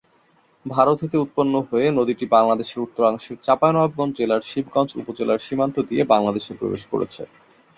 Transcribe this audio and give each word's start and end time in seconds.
ভারত 0.65 0.97
হতে 1.03 1.17
উৎপন্ন 1.17 1.53
হয়ে 1.69 1.87
নদীটি 1.91 2.25
বাংলাদেশের 2.35 2.83
উত্তরাংশের 2.85 3.37
চাঁপাইনবাবগঞ্জ 3.43 4.13
জেলার 4.19 4.41
শিবগঞ্জ 4.49 4.89
উপজেলার 5.01 5.43
সীমান্ত 5.45 5.75
দিয়ে 5.89 6.03
বাংলাদেশে 6.13 6.51
প্রবেশ 6.59 6.83
করেছে। 6.91 7.21